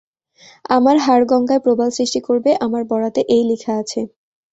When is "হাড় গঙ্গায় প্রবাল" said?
1.05-1.89